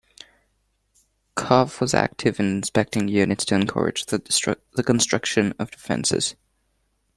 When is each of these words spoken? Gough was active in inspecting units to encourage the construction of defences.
Gough 1.35 1.79
was 1.79 1.93
active 1.93 2.39
in 2.39 2.47
inspecting 2.47 3.07
units 3.07 3.45
to 3.45 3.53
encourage 3.53 4.07
the 4.07 4.57
construction 4.83 5.53
of 5.59 5.69
defences. 5.69 6.35